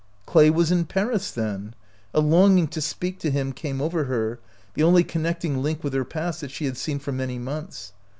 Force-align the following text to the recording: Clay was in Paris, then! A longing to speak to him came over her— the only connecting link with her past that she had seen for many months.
Clay 0.25 0.49
was 0.49 0.71
in 0.71 0.85
Paris, 0.85 1.29
then! 1.29 1.75
A 2.11 2.21
longing 2.21 2.67
to 2.69 2.81
speak 2.81 3.19
to 3.19 3.29
him 3.29 3.53
came 3.53 3.79
over 3.79 4.05
her— 4.05 4.39
the 4.73 4.81
only 4.81 5.03
connecting 5.03 5.61
link 5.61 5.83
with 5.83 5.93
her 5.93 6.03
past 6.03 6.41
that 6.41 6.49
she 6.49 6.65
had 6.65 6.75
seen 6.77 6.97
for 6.97 7.11
many 7.11 7.37
months. 7.37 7.93